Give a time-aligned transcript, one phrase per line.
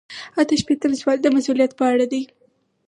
[0.41, 2.21] اته شپیتم سوال د مسؤلیت په اړه دی.